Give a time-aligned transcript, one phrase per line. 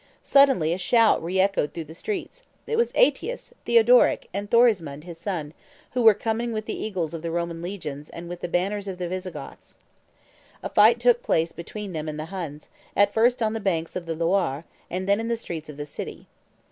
[0.23, 5.19] Suddenly a shout re echoed through the streets: it was Aetius, Theodoric, and Thorismund, his
[5.19, 5.53] son,
[5.91, 8.97] who were coming with the eagles of the Roman legions and with the banners of
[8.97, 9.77] the Visigoths.
[10.63, 14.07] A fight took place between them and the Huns, at first on the banks of
[14.07, 16.25] the Loire, and then in the streets of the city.